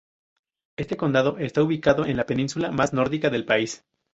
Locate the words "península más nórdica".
2.25-3.29